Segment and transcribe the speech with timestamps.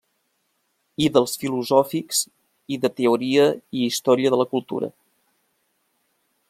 [1.07, 2.21] I dels filosòfics
[2.77, 3.47] i de teoria
[3.81, 4.91] i història de la cultura.